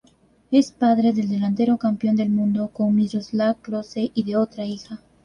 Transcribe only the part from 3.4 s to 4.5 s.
Klose y de